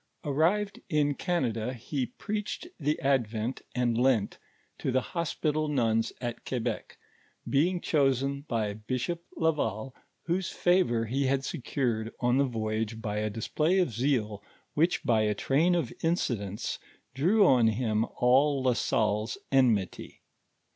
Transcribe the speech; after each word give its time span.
Arrived 0.23 0.81
in 0.89 1.13
Canada, 1.13 1.73
he 1.73 2.07
preached 2.07 2.65
the 2.79 2.99
Advent 3.01 3.61
and 3.75 3.99
Lent 3.99 4.39
to 4.79 4.91
the 4.91 4.99
hospital 5.13 5.67
nuns 5.67 6.11
at 6.19 6.43
Quebec, 6.43 6.97
being 7.47 7.79
chosen 7.79 8.41
by 8.47 8.73
Bishop 8.73 9.23
Laval, 9.37 9.93
whose 10.23 10.49
favor 10.49 11.05
he 11.05 11.27
had 11.27 11.45
secured 11.45 12.11
on 12.19 12.37
the 12.39 12.45
voyage 12.45 12.99
by 12.99 13.17
a 13.17 13.29
display 13.29 13.77
of 13.77 13.93
zeal 13.93 14.41
which 14.73 15.03
by 15.03 15.21
a 15.21 15.35
train 15.35 15.75
of 15.75 15.93
incidents 16.01 16.79
drew 17.13 17.45
on 17.45 17.67
him 17.67 18.03
all 18.15 18.63
La 18.63 18.73
Salle's 18.73 19.37
enmity. 19.51 20.23